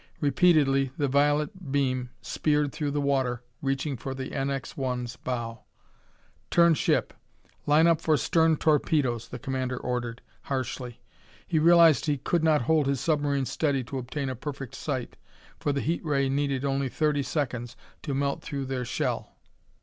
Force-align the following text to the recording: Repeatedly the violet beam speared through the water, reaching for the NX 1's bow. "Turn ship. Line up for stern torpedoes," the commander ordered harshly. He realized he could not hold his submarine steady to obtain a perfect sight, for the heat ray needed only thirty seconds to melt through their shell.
Repeatedly 0.19 0.91
the 0.97 1.07
violet 1.07 1.69
beam 1.71 2.09
speared 2.23 2.71
through 2.71 2.89
the 2.89 2.99
water, 2.99 3.43
reaching 3.61 3.95
for 3.97 4.15
the 4.15 4.31
NX 4.31 4.73
1's 4.73 5.15
bow. 5.17 5.59
"Turn 6.49 6.73
ship. 6.73 7.13
Line 7.67 7.85
up 7.85 8.01
for 8.01 8.17
stern 8.17 8.57
torpedoes," 8.57 9.27
the 9.27 9.37
commander 9.37 9.77
ordered 9.77 10.23
harshly. 10.45 11.03
He 11.45 11.59
realized 11.59 12.07
he 12.07 12.17
could 12.17 12.43
not 12.43 12.63
hold 12.63 12.87
his 12.87 12.99
submarine 12.99 13.45
steady 13.45 13.83
to 13.83 13.99
obtain 13.99 14.27
a 14.27 14.35
perfect 14.35 14.73
sight, 14.73 15.17
for 15.59 15.71
the 15.71 15.81
heat 15.81 16.03
ray 16.03 16.29
needed 16.29 16.65
only 16.65 16.89
thirty 16.89 17.21
seconds 17.21 17.75
to 18.01 18.15
melt 18.15 18.41
through 18.41 18.65
their 18.65 18.85
shell. 18.85 19.35